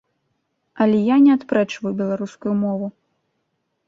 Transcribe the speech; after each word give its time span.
Але 0.85 1.01
я 1.09 1.17
не 1.25 1.31
адпрэчваю 1.37 1.91
беларускую 1.99 2.53
мову. 2.63 2.87